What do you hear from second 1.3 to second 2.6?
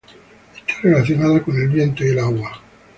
con el viento y el agua.